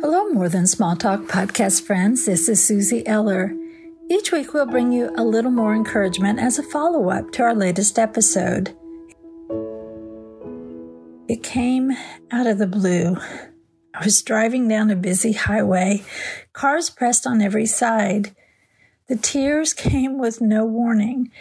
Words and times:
Hello, 0.00 0.28
More 0.28 0.48
Than 0.48 0.68
Small 0.68 0.94
Talk 0.94 1.22
podcast 1.22 1.82
friends. 1.82 2.24
This 2.24 2.48
is 2.48 2.60
Suzie 2.60 3.02
Eller. 3.04 3.52
Each 4.08 4.30
week, 4.30 4.54
we'll 4.54 4.64
bring 4.64 4.92
you 4.92 5.12
a 5.16 5.24
little 5.24 5.50
more 5.50 5.74
encouragement 5.74 6.38
as 6.38 6.56
a 6.56 6.62
follow 6.62 7.10
up 7.10 7.32
to 7.32 7.42
our 7.42 7.52
latest 7.52 7.98
episode. 7.98 8.76
It 11.28 11.42
came 11.42 11.90
out 12.30 12.46
of 12.46 12.58
the 12.58 12.68
blue. 12.68 13.16
I 13.92 14.04
was 14.04 14.22
driving 14.22 14.68
down 14.68 14.88
a 14.90 14.96
busy 14.96 15.32
highway, 15.32 16.04
cars 16.52 16.90
pressed 16.90 17.26
on 17.26 17.42
every 17.42 17.66
side. 17.66 18.36
The 19.08 19.16
tears 19.16 19.74
came 19.74 20.16
with 20.16 20.40
no 20.40 20.64
warning 20.64 21.32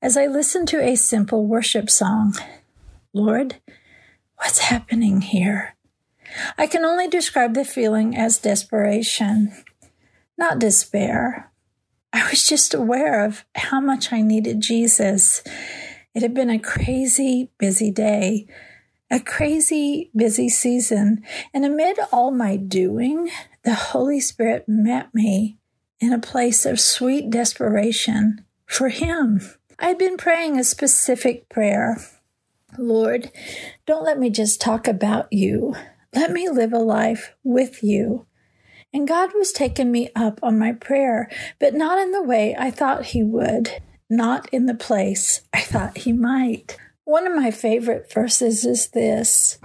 as 0.00 0.16
I 0.16 0.26
listened 0.26 0.68
to 0.68 0.82
a 0.82 0.96
simple 0.96 1.46
worship 1.46 1.90
song 1.90 2.34
Lord, 3.12 3.56
what's 4.36 4.58
happening 4.60 5.20
here? 5.20 5.75
I 6.58 6.66
can 6.66 6.84
only 6.84 7.08
describe 7.08 7.54
the 7.54 7.64
feeling 7.64 8.16
as 8.16 8.38
desperation, 8.38 9.52
not 10.38 10.58
despair. 10.58 11.52
I 12.12 12.28
was 12.30 12.46
just 12.46 12.74
aware 12.74 13.24
of 13.24 13.44
how 13.54 13.80
much 13.80 14.12
I 14.12 14.22
needed 14.22 14.60
Jesus. 14.60 15.42
It 16.14 16.22
had 16.22 16.34
been 16.34 16.50
a 16.50 16.58
crazy, 16.58 17.50
busy 17.58 17.90
day, 17.90 18.46
a 19.10 19.20
crazy, 19.20 20.10
busy 20.16 20.48
season, 20.48 21.22
and 21.52 21.64
amid 21.64 21.98
all 22.12 22.30
my 22.30 22.56
doing, 22.56 23.30
the 23.64 23.74
Holy 23.74 24.20
Spirit 24.20 24.64
met 24.66 25.14
me 25.14 25.58
in 26.00 26.12
a 26.12 26.18
place 26.18 26.66
of 26.66 26.80
sweet 26.80 27.30
desperation 27.30 28.44
for 28.66 28.88
Him. 28.88 29.40
I 29.78 29.88
had 29.88 29.98
been 29.98 30.16
praying 30.16 30.58
a 30.58 30.64
specific 30.64 31.48
prayer 31.48 31.98
Lord, 32.78 33.30
don't 33.86 34.04
let 34.04 34.18
me 34.18 34.28
just 34.28 34.60
talk 34.60 34.86
about 34.88 35.32
you. 35.32 35.74
Let 36.16 36.32
me 36.32 36.48
live 36.48 36.72
a 36.72 36.78
life 36.78 37.34
with 37.44 37.82
you. 37.82 38.26
And 38.90 39.06
God 39.06 39.32
was 39.34 39.52
taking 39.52 39.92
me 39.92 40.08
up 40.16 40.40
on 40.42 40.58
my 40.58 40.72
prayer, 40.72 41.30
but 41.60 41.74
not 41.74 41.98
in 41.98 42.12
the 42.12 42.22
way 42.22 42.56
I 42.58 42.70
thought 42.70 43.06
He 43.06 43.22
would, 43.22 43.70
not 44.08 44.48
in 44.48 44.64
the 44.64 44.74
place 44.74 45.42
I 45.52 45.60
thought 45.60 45.98
He 45.98 46.14
might. 46.14 46.78
One 47.04 47.26
of 47.26 47.36
my 47.36 47.50
favorite 47.50 48.10
verses 48.10 48.64
is 48.64 48.88
this 48.88 49.58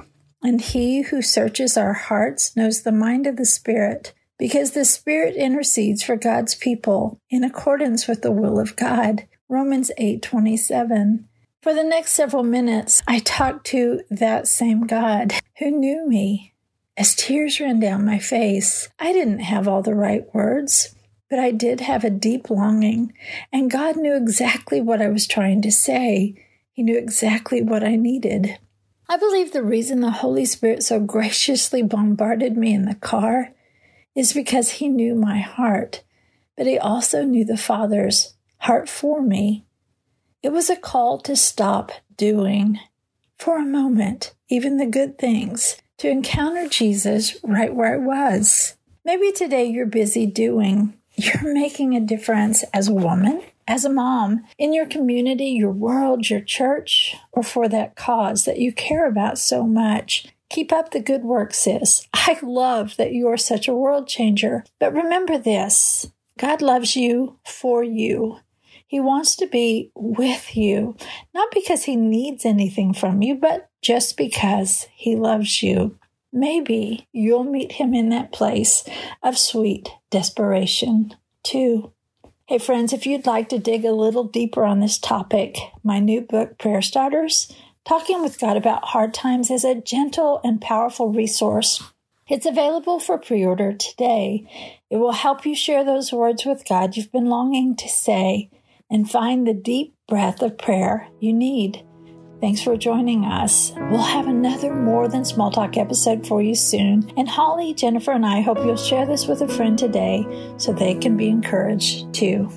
And 0.44 0.60
He 0.60 1.04
who 1.04 1.22
searches 1.22 1.78
our 1.78 1.94
hearts 1.94 2.54
knows 2.58 2.82
the 2.82 2.92
mind 2.92 3.28
of 3.28 3.38
the 3.38 3.46
Spirit, 3.46 4.14
because 4.38 4.72
the 4.72 4.84
Spirit 4.84 5.38
intercedes 5.38 6.04
for 6.04 6.18
God's 6.18 6.54
people 6.56 7.22
in 7.30 7.46
accordance 7.46 8.10
with 8.10 8.24
the 8.24 8.32
will 8.32 8.60
of 8.60 8.76
God. 8.76 9.26
Romans 9.48 9.90
8 9.98 10.22
27. 10.22 11.30
For 11.62 11.76
the 11.76 11.84
next 11.84 12.14
several 12.14 12.42
minutes, 12.42 13.04
I 13.08 13.20
talked 13.20 13.68
to 13.68 14.02
that 14.10 14.48
same 14.48 14.88
God 14.88 15.36
who 15.60 15.70
knew 15.70 16.08
me. 16.08 16.56
As 16.98 17.14
tears 17.14 17.60
ran 17.60 17.80
down 17.80 18.04
my 18.04 18.18
face, 18.18 18.90
I 18.98 19.14
didn't 19.14 19.42
have 19.42 19.68
all 19.68 19.84
the 19.84 19.94
right 19.94 20.24
words, 20.34 20.96
but 21.30 21.38
I 21.38 21.52
did 21.52 21.82
have 21.82 22.04
a 22.04 22.10
deep 22.10 22.50
longing, 22.50 23.14
and 23.54 23.70
God 23.70 23.96
knew 23.96 24.16
exactly 24.16 24.82
what 24.82 25.04
I 25.04 25.10
was 25.10 25.28
trying 25.28 25.62
to 25.62 25.72
say. 25.72 26.34
He 26.72 26.82
knew 26.82 26.98
exactly 26.98 27.62
what 27.62 27.84
I 27.84 27.96
needed. 27.96 28.58
I 29.08 29.18
believe 29.18 29.54
the 29.54 29.62
reason 29.62 30.00
the 30.00 30.10
Holy 30.10 30.46
Spirit 30.46 30.82
so 30.82 31.00
graciously 31.00 31.84
bombarded 31.84 32.58
me 32.58 32.74
in 32.74 32.86
the 32.86 32.96
car 32.96 33.54
is 34.16 34.34
because 34.34 34.72
He 34.72 34.90
knew 34.90 35.14
my 35.14 35.38
heart, 35.38 36.02
but 36.58 36.66
He 36.66 36.80
also 36.80 37.22
knew 37.22 37.46
the 37.46 37.56
Father's 37.56 38.34
heart 38.58 38.90
for 38.90 39.22
me. 39.22 39.68
It 40.44 40.52
was 40.52 40.72
a 40.72 40.76
call 40.76 41.20
to 41.20 41.36
stop 41.36 41.92
doing 42.18 42.80
for 43.38 43.60
a 43.60 43.66
moment, 43.66 44.34
even 44.50 44.78
the 44.78 44.88
good 44.88 45.20
things, 45.20 45.78
to 46.00 46.10
encounter 46.10 46.68
Jesus 46.68 47.38
right 47.44 47.74
where 47.74 47.94
I 47.94 47.98
was. 47.98 48.76
Maybe 49.06 49.32
today 49.32 49.66
you're 49.66 49.86
busy 49.86 50.26
doing, 50.26 50.96
you're 51.16 51.54
making 51.54 51.96
a 51.96 52.00
difference 52.00 52.64
as 52.74 52.88
a 52.88 52.94
woman, 52.94 53.44
as 53.68 53.86
a 53.86 53.90
mom, 53.90 54.44
in 54.58 54.74
your 54.74 54.88
community, 54.88 55.46
your 55.46 55.72
world, 55.72 56.28
your 56.28 56.42
church, 56.42 57.16
or 57.32 57.44
for 57.44 57.70
that 57.70 57.96
cause 57.96 58.46
that 58.46 58.58
you 58.58 58.74
care 58.74 59.08
about 59.08 59.38
so 59.38 59.68
much. 59.68 60.26
Keep 60.50 60.74
up 60.74 60.90
the 60.90 61.02
good 61.02 61.24
work, 61.24 61.54
sis. 61.54 62.08
I 62.16 62.40
love 62.42 62.98
that 62.98 63.14
you 63.14 63.28
are 63.28 63.38
such 63.38 63.68
a 63.68 63.76
world 63.76 64.08
changer. 64.08 64.64
But 64.80 64.92
remember 64.92 65.38
this 65.38 66.08
God 66.40 66.64
loves 66.64 66.96
you 66.96 67.38
for 67.46 67.84
you. 67.84 68.40
He 68.92 69.00
wants 69.00 69.38
to 69.38 69.48
be 69.48 69.90
with 69.96 70.58
you, 70.58 70.98
not 71.34 71.48
because 71.54 71.86
he 71.86 71.96
needs 71.96 72.44
anything 72.44 72.94
from 72.94 73.22
you, 73.22 73.36
but 73.36 73.70
just 73.82 74.18
because 74.18 74.86
he 74.94 75.16
loves 75.16 75.64
you. 75.64 75.98
Maybe 76.34 77.08
you'll 77.14 77.46
meet 77.46 77.72
him 77.72 77.94
in 77.94 78.10
that 78.10 78.34
place 78.34 78.84
of 79.24 79.38
sweet 79.38 79.88
desperation, 80.10 81.16
too. 81.42 81.94
Hey, 82.48 82.58
friends, 82.58 82.92
if 82.92 83.06
you'd 83.06 83.26
like 83.26 83.48
to 83.48 83.60
dig 83.60 83.86
a 83.86 83.94
little 83.94 84.26
deeper 84.26 84.66
on 84.66 84.82
this 84.82 85.00
topic, 85.00 85.58
my 85.86 86.00
new 86.00 86.20
book, 86.20 86.58
Prayer 86.58 86.82
Starters, 86.82 87.50
Talking 87.86 88.22
with 88.22 88.42
God 88.42 88.58
About 88.58 88.84
Hard 88.90 89.14
Times, 89.14 89.50
is 89.50 89.64
a 89.64 89.76
gentle 89.76 90.42
and 90.44 90.60
powerful 90.60 91.14
resource. 91.14 91.82
It's 92.28 92.46
available 92.46 93.00
for 93.00 93.18
pre 93.18 93.46
order 93.46 93.72
today. 93.72 94.46
It 94.90 94.98
will 94.98 95.14
help 95.14 95.46
you 95.46 95.56
share 95.56 95.86
those 95.86 96.12
words 96.12 96.46
with 96.46 96.68
God 96.68 96.98
you've 96.98 97.14
been 97.14 97.28
longing 97.28 97.78
to 97.78 97.88
say 97.88 98.50
and 98.92 99.10
find 99.10 99.48
the 99.48 99.54
deep 99.54 99.96
breath 100.08 100.42
of 100.42 100.58
prayer 100.58 101.08
you 101.20 101.34
need. 101.34 101.84
Thanks 102.42 102.62
for 102.62 102.76
joining 102.76 103.24
us. 103.24 103.72
We'll 103.76 104.02
have 104.02 104.28
another 104.28 104.74
More 104.74 105.08
Than 105.08 105.24
Small 105.24 105.52
Talk 105.52 105.78
episode 105.78 106.28
for 106.28 106.42
you 106.42 106.56
soon. 106.56 107.12
And 107.16 107.30
Holly, 107.30 107.74
Jennifer, 107.74 108.12
and 108.12 108.26
I 108.26 108.42
hope 108.42 108.58
you'll 108.58 108.78
share 108.78 109.06
this 109.06 109.28
with 109.28 109.42
a 109.42 109.48
friend 109.48 109.78
today 109.78 110.26
so 110.58 110.74
they 110.74 110.96
can 110.96 111.16
be 111.18 111.30
encouraged 111.30 112.12
too. 112.14 112.50